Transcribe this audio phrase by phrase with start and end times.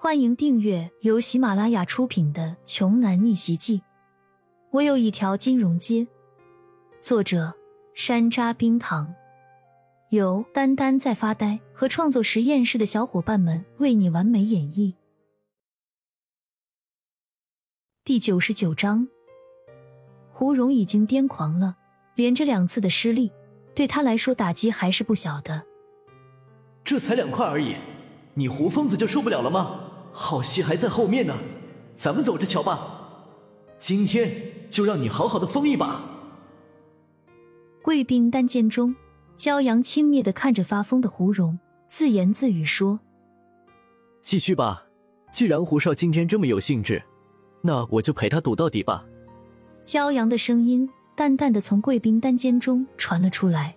[0.00, 3.78] 欢迎订阅由喜马拉雅出品的《穷男逆袭记》。
[4.70, 6.06] 我有一条金融街。
[7.00, 7.52] 作者：
[7.94, 9.12] 山楂冰糖，
[10.10, 14.94] 由丹丹在发呆和创作实验室的小伙伴们为你完美演绎。
[18.04, 19.08] 第九十九章，
[20.30, 21.76] 胡蓉已经癫狂了，
[22.14, 23.32] 连着两次的失利，
[23.74, 25.64] 对他来说打击还是不小的。
[26.84, 27.74] 这才两块而已，
[28.34, 29.86] 你胡疯子就受不了了吗？
[30.12, 31.38] 好戏还在后面呢，
[31.94, 32.78] 咱们走着瞧吧。
[33.78, 34.30] 今天
[34.70, 36.02] 就让你好好的疯一把。
[37.82, 38.94] 贵宾单间中，
[39.36, 42.98] 骄阳轻蔑的看着发疯的胡蓉，自言自语说
[44.20, 44.84] ：“继续吧，
[45.32, 47.02] 既然胡少今天这么有兴致，
[47.62, 49.04] 那我就陪他赌到底吧。”
[49.86, 53.76] 骄阳的声音淡淡的从贵宾单间中传了出来，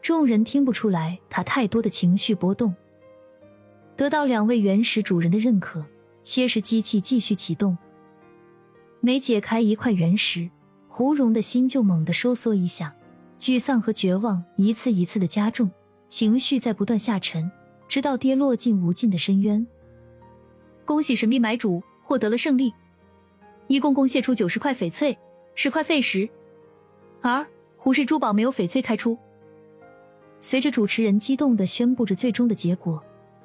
[0.00, 2.74] 众人听不出来他太多的情绪波动。
[4.02, 5.86] 得到两位原始主人的认可，
[6.24, 7.78] 切石机器继续启动。
[8.98, 10.50] 每解开一块原石，
[10.88, 12.92] 胡蓉的心就猛地收缩一下，
[13.38, 15.70] 沮丧和绝望一次一次的加重，
[16.08, 17.48] 情绪在不断下沉，
[17.86, 19.64] 直到跌落进无尽的深渊。
[20.84, 22.74] 恭喜神秘买主获得了胜利，
[23.68, 25.16] 一共贡献出九十块翡翠，
[25.54, 26.28] 十块废石，
[27.20, 27.46] 而
[27.76, 29.16] 胡氏珠宝没有翡翠开出。
[30.40, 33.00] 随着主持人激动的宣布着最终的结果。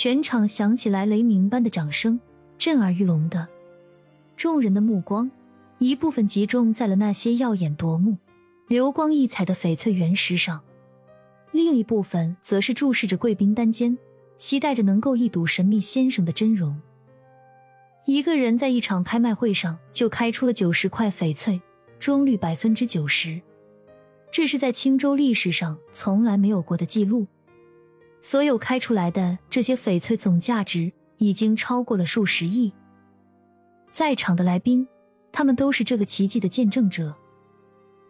[0.00, 2.20] 全场响起来雷鸣般的掌声，
[2.56, 3.48] 震耳欲聋的。
[4.36, 5.28] 众人的目光
[5.80, 8.16] 一部分集中在了那些耀眼夺目、
[8.68, 10.62] 流光溢彩的翡翠原石上，
[11.50, 13.98] 另一部分则是注视着贵宾单间，
[14.36, 16.80] 期待着能够一睹神秘先生的真容。
[18.06, 21.60] 一个人在一场拍卖会上就开出了九十块翡翠，
[21.98, 23.40] 中率百分之九十，
[24.30, 27.26] 这是在青州历史上从来没有过的记录。
[28.20, 32.72] 所有开出来的这些翡翠总价值已经超过了数十亿。
[33.90, 34.86] 在场的来宾，
[35.32, 37.14] 他们都是这个奇迹的见证者，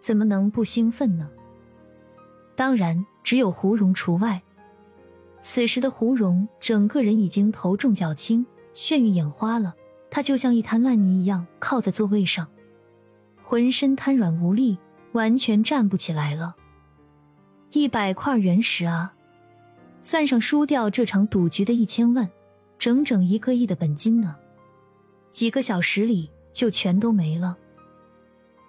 [0.00, 1.30] 怎么能不兴奋呢？
[2.56, 4.42] 当然，只有胡蓉除外。
[5.40, 9.74] 此时的胡蓉，整个人已经头重脚轻，眩晕眼花了。
[10.10, 12.48] 她就像一滩烂泥一样靠在座位上，
[13.42, 14.78] 浑身瘫软无力，
[15.12, 16.56] 完全站不起来了。
[17.70, 19.14] 一百块原石啊！
[20.08, 22.26] 算上输掉这场赌局的一千万，
[22.78, 24.34] 整整一个亿的本金呢，
[25.30, 27.54] 几个小时里就全都没了。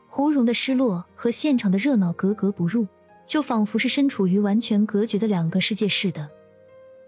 [0.10, 2.86] 胡蓉的失落和现场的热闹格格不入，
[3.26, 6.30] 就仿佛是身处于完全隔绝的两个世界似的。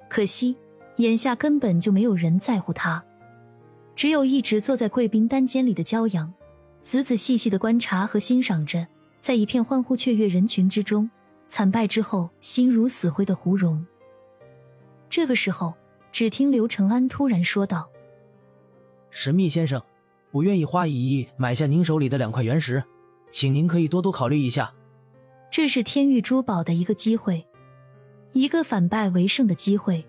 [0.10, 0.56] 可惜，
[0.96, 3.04] 眼下根本就没有人在乎他，
[3.98, 6.34] 只有一直坐在贵宾单间里的骄阳，
[6.82, 8.88] 仔仔细细的观察和欣赏着，
[9.20, 11.12] 在一片欢呼雀跃人群之中，
[11.50, 13.86] 惨败之后心如死灰的胡蓉。
[15.12, 15.74] 这个时候，
[16.14, 17.90] 只听刘承安突然说道
[19.12, 19.84] ：“神秘先生，
[20.32, 22.82] 我愿意花一亿买下您手里的两块原石，
[23.30, 24.74] 请您可以多多考虑一下。”
[25.52, 27.46] 这是天域珠宝的一个机会，
[28.32, 30.06] 一个反败为胜的机会。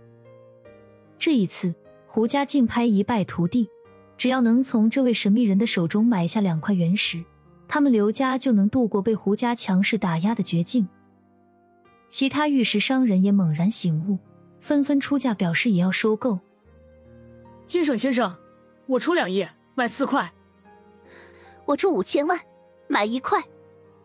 [1.19, 1.75] 这一次，
[2.07, 3.69] 胡家竞拍一败涂地，
[4.17, 7.25] 只要能从这位神秘人的手中买下两块原石，
[7.67, 10.87] 他们刘家就能度过被胡家强势打压的绝境。
[12.09, 14.17] 其他玉石商人也猛然醒悟。
[14.63, 16.39] 纷纷出价表示也要收购。
[17.67, 18.33] 金省先生，
[18.87, 20.33] 我出两亿买四块。
[21.65, 22.39] 我出五千万
[22.87, 23.43] 买一块。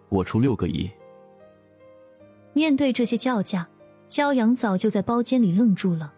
[0.10, 0.90] 我出六个亿。
[2.54, 3.68] 面对这些叫价，
[4.08, 6.12] 骄阳早就在包间里愣住了。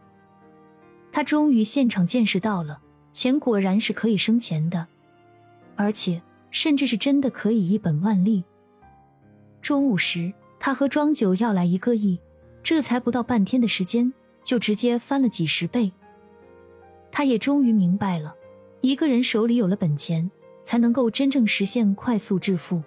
[1.11, 4.87] 他终于现场见识到了，钱果然是可以生钱的，
[5.75, 8.45] 而且甚至是真的可以一本万利。
[9.61, 12.21] 中午时，他和庄九要来一个亿，
[12.63, 14.13] 这才不到半天的时间。
[14.49, 15.91] 就直接翻了几十倍。
[17.11, 18.35] 他也终于明白了，
[18.81, 20.27] 一个人手里有了本钱，
[20.63, 22.81] 才能够真正实现快速致富。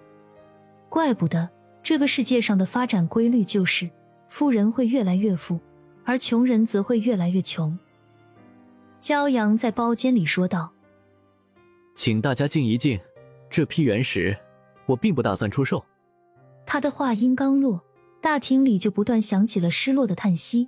[0.89, 1.49] 怪不得
[1.81, 3.89] 这个世界上的发展规律就是，
[4.27, 5.57] 富人会越来越富，
[6.03, 7.79] 而穷人则会越来越穷。
[8.99, 10.69] 骄阳在包间里说道
[11.95, 12.99] ：“请大家静一静，
[13.49, 14.37] 这批原石
[14.85, 15.81] 我并不打算出售。”
[16.67, 17.81] 他的话音刚落，
[18.21, 20.67] 大厅里就不断响起了失落的叹息。